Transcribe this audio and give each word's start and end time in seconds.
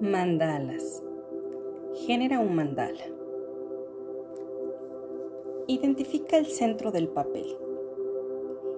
Mandalas. 0.00 1.02
Genera 2.06 2.38
un 2.38 2.54
mandala. 2.54 3.02
Identifica 5.66 6.38
el 6.38 6.46
centro 6.46 6.92
del 6.92 7.08
papel. 7.08 7.58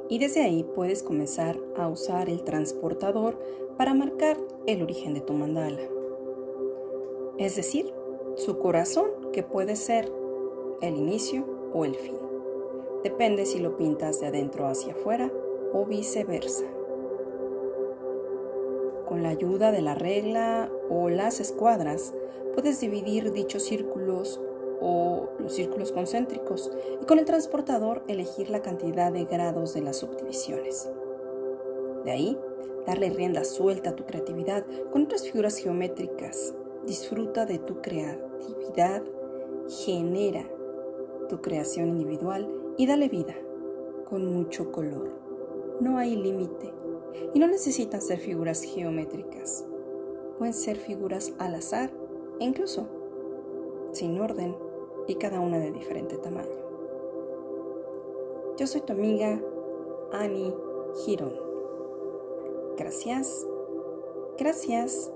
Y 0.09 0.19
desde 0.19 0.41
ahí 0.41 0.65
puedes 0.65 1.03
comenzar 1.03 1.59
a 1.77 1.89
usar 1.89 2.31
el 2.31 2.43
transportador 2.43 3.39
para 3.77 3.93
marcar 3.93 4.39
el 4.67 4.83
origen 4.83 5.13
de 5.13 5.21
tu 5.21 5.35
mandala. 5.35 5.83
Es 7.37 7.55
decir, 7.55 7.93
su 8.37 8.59
corazón 8.59 9.11
que 9.31 9.43
puede 9.43 9.77
ser 9.77 10.11
el 10.81 10.97
inicio 10.97 11.45
o 11.75 11.85
el 11.85 11.97
fin. 11.97 12.17
Depende 13.05 13.45
si 13.45 13.59
lo 13.59 13.77
pintas 13.77 14.21
de 14.21 14.29
adentro 14.29 14.67
hacia 14.67 14.95
afuera 14.95 15.31
o 15.75 15.85
viceversa 15.85 16.65
con 19.11 19.25
la 19.25 19.31
ayuda 19.31 19.73
de 19.73 19.83
la 19.83 19.97
regla 19.97 20.71
o 20.89 21.11
las 21.11 21.41
escuadras, 21.41 22.15
puedes 22.55 22.79
dividir 22.79 23.33
dichos 23.33 23.65
círculos 23.65 24.41
o 24.81 25.31
los 25.41 25.53
círculos 25.53 25.91
concéntricos 25.91 26.71
y 27.03 27.05
con 27.07 27.19
el 27.19 27.25
transportador 27.25 28.05
elegir 28.07 28.51
la 28.51 28.63
cantidad 28.63 29.13
de 29.13 29.25
grados 29.25 29.75
de 29.75 29.83
las 29.83 29.97
subdivisiones. 29.97 30.89
De 32.05 32.13
ahí, 32.13 32.39
darle 32.87 33.11
rienda 33.11 33.43
suelta 33.43 33.91
a 33.91 33.97
tu 33.97 34.05
creatividad 34.05 34.65
con 34.93 35.03
otras 35.03 35.25
figuras 35.25 35.57
geométricas. 35.57 36.55
Disfruta 36.87 37.47
de 37.47 37.59
tu 37.59 37.83
creatividad, 37.83 39.03
genera 39.85 40.49
tu 41.29 41.41
creación 41.41 41.89
individual 41.89 42.49
y 42.79 42.87
dale 42.87 43.09
vida 43.09 43.35
con 44.09 44.25
mucho 44.33 44.71
color. 44.71 45.11
No 45.81 45.99
hay 45.99 46.15
límite 46.15 46.80
y 47.35 47.39
no 47.39 47.47
necesitan 47.47 48.01
ser 48.01 48.19
figuras 48.19 48.63
geométricas. 48.63 49.65
Pueden 50.39 50.55
ser 50.55 50.77
figuras 50.77 51.33
al 51.39 51.55
azar 51.55 51.91
e 52.39 52.45
incluso 52.45 52.89
sin 53.93 54.21
orden 54.21 54.57
y 55.07 55.17
cada 55.17 55.41
una 55.41 55.59
de 55.59 55.73
diferente 55.73 56.17
tamaño. 56.19 56.61
Yo 58.57 58.67
soy 58.67 58.83
tu 58.83 58.93
amiga 58.93 59.41
Annie 60.13 60.55
Girón. 61.05 61.35
Gracias, 62.77 63.47
gracias, 64.39 65.13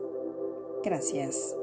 gracias. 0.82 1.56